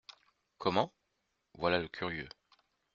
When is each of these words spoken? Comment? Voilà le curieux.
Comment? 0.57 0.95
Voilà 1.59 1.77
le 1.77 1.87
curieux. 1.87 2.27